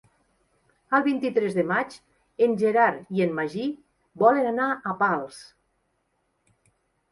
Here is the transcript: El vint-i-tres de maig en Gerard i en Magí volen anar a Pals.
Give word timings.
El 0.99 1.03
vint-i-tres 1.07 1.57
de 1.57 1.65
maig 1.71 1.97
en 2.47 2.57
Gerard 2.63 3.13
i 3.19 3.23
en 3.27 3.37
Magí 3.41 3.67
volen 4.25 4.51
anar 4.55 4.73
a 4.95 4.99
Pals. 5.05 5.41